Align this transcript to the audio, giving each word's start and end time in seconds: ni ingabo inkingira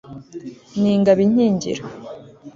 ni 0.79 0.89
ingabo 0.97 1.19
inkingira 1.27 1.83